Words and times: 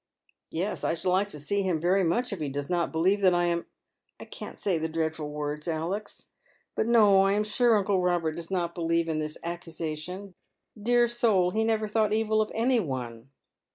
"Yes, 0.49 0.83
I 0.83 0.95
should 0.95 1.11
like 1.11 1.27
to 1.27 1.37
see 1.39 1.61
him 1.61 1.79
very 1.79 2.03
much, 2.03 2.33
if 2.33 2.39
he 2.39 2.49
does 2.49 2.71
not 2.71 2.91
believe 2.91 3.21
that 3.21 3.35
I 3.35 3.45
am 3.45 3.67
1 4.17 4.29
can't 4.31 4.57
say 4.57 4.79
the 4.79 4.89
dreadful 4.89 5.29
words, 5.29 5.67
Alex. 5.67 6.27
But 6.73 6.87
no, 6.87 7.19
I 7.21 7.33
am 7.33 7.43
sure 7.43 7.77
uncle 7.77 8.01
Robert 8.01 8.31
does 8.31 8.49
not 8.49 8.73
believe 8.73 9.07
in 9.07 9.19
this 9.19 9.37
accusation. 9.43 10.33
Dear 10.75 11.07
soul, 11.07 11.51
he 11.51 11.63
never 11.63 11.87
thought 11.87 12.13
evil 12.13 12.41
of 12.41 12.51
any 12.55 12.79
one." 12.79 13.29